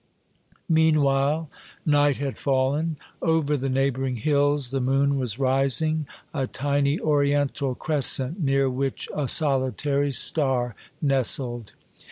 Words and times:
Meanwhile 0.67 1.47
night 1.85 2.17
had 2.17 2.39
fallen. 2.39 2.97
Over 3.21 3.55
the 3.55 3.69
neighbor 3.69 4.03
ing 4.03 4.15
hills 4.15 4.71
the 4.71 4.81
moon 4.81 5.19
was 5.19 5.37
rising, 5.37 6.07
a 6.33 6.47
tiny 6.47 6.99
Oriental 6.99 7.75
cres 7.75 8.05
cent, 8.07 8.39
near 8.41 8.67
which 8.67 9.07
a 9.13 9.27
solitary 9.27 10.11
star 10.11 10.73
nestled. 11.03 11.73